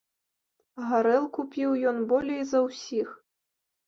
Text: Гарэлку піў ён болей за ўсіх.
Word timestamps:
Гарэлку 0.91 1.43
піў 1.55 1.75
ён 1.91 1.99
болей 2.13 2.41
за 2.53 2.59
ўсіх. 2.69 3.13